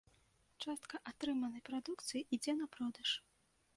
Частка 0.65 1.01
атрыманай 1.11 1.61
прадукцыі 1.67 2.25
ідзе 2.39 2.57
на 2.63 2.69
продаж. 2.77 3.09